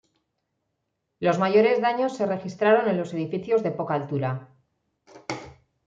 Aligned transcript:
Los 1.19 1.37
mayores 1.37 1.79
daños 1.79 2.17
se 2.17 2.25
registraron 2.25 2.89
en 2.89 2.97
los 2.97 3.13
edificios 3.13 3.61
de 3.61 3.69
poca 3.69 3.93
altura. 3.93 4.49